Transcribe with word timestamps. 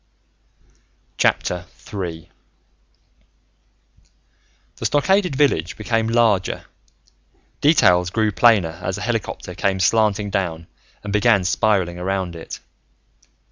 III 1.23 1.61
The 4.77 4.85
stockaded 4.85 5.35
village 5.35 5.77
became 5.77 6.07
larger, 6.07 6.65
details 7.61 8.09
grew 8.09 8.31
plainer, 8.31 8.79
as 8.81 8.95
the 8.95 9.03
helicopter 9.03 9.53
came 9.53 9.79
slanting 9.79 10.31
down 10.31 10.65
and 11.03 11.13
began 11.13 11.43
spiraling 11.43 11.99
around 11.99 12.35
it. 12.35 12.59